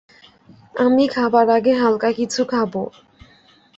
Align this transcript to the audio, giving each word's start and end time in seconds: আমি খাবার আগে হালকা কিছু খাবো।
আমি 0.75 1.03
খাবার 1.07 1.47
আগে 1.49 1.73
হালকা 1.73 2.09
কিছু 2.11 2.41
খাবো। 2.45 2.83